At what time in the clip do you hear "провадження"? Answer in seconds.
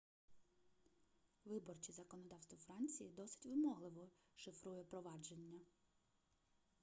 4.83-5.59